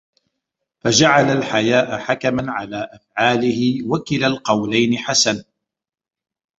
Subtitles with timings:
[0.79, 5.43] فَجَعَلَ الْحَيَاءَ حَكَمًا عَلَى أَفْعَالِهِ وَكِلَا الْقَوْلَيْنِ حَسَنٌ